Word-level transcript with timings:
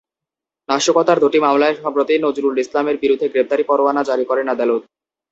নাশকতার 0.69 1.17
দুটি 1.19 1.39
মামলায় 1.39 1.75
সম্প্রতি 1.75 2.13
নজরুল 2.17 2.55
ইসলামের 2.57 2.97
বিরুদ্ধে 3.03 3.27
গ্রেপ্তারি 3.33 3.63
পরোয়ানা 3.69 4.01
জারি 4.09 4.25
করেন 4.29 4.47
আদালত। 4.49 4.81